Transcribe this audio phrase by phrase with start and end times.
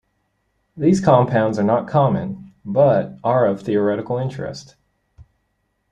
[0.75, 4.75] These compounds are not common but are of theoretical interest.